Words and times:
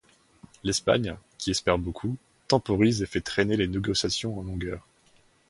L’Espagne, 0.63 1.15
qui 1.37 1.51
espère 1.51 1.77
beaucoup, 1.77 2.17
temporise 2.47 3.03
et 3.03 3.05
fait 3.05 3.21
traîner 3.21 3.55
les 3.55 3.67
négociations 3.67 4.35
en 4.35 4.41
longueur. 4.41 4.83